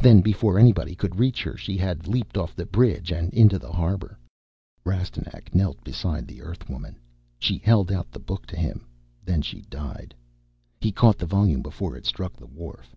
Then, 0.00 0.20
before 0.20 0.60
anybody 0.60 0.94
could 0.94 1.18
reach 1.18 1.42
her, 1.42 1.56
she 1.56 1.76
had 1.76 2.06
leaped 2.06 2.36
off 2.38 2.54
the 2.54 2.64
bridge 2.64 3.10
and 3.10 3.34
into 3.34 3.58
the 3.58 3.72
harbor. 3.72 4.16
Rastignac 4.84 5.52
knelt 5.56 5.82
beside 5.82 6.28
the 6.28 6.40
Earthwoman. 6.40 7.00
She 7.40 7.58
held 7.58 7.90
out 7.90 8.12
the 8.12 8.20
book 8.20 8.46
to 8.46 8.56
him, 8.56 8.86
then 9.24 9.42
she 9.42 9.62
died. 9.62 10.14
He 10.80 10.92
caught 10.92 11.18
the 11.18 11.26
volume 11.26 11.62
before 11.62 11.96
it 11.96 12.06
struck 12.06 12.34
the 12.36 12.46
wharf. 12.46 12.94